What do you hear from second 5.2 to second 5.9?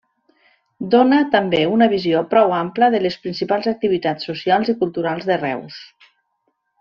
de Reus.